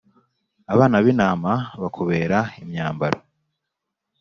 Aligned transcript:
abana 0.73 0.95
b’intama 1.03 1.53
bakubera 1.81 2.37
imyambaro 2.61 3.19